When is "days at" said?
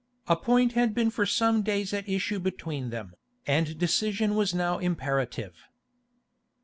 1.61-2.09